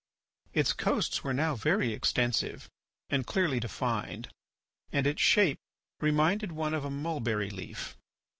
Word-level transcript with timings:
Its 0.55 0.73
coasts 0.73 1.23
were 1.23 1.31
now 1.31 1.53
very 1.53 1.93
extensive 1.93 2.67
and 3.11 3.27
clearly 3.27 3.59
defined 3.59 4.29
and 4.91 5.05
its 5.05 5.21
shape 5.21 5.59
reminded 5.99 6.51
one 6.53 6.73
of 6.73 6.83
a 6.83 6.89
mulberry 6.89 7.51
leaf. 7.51 7.95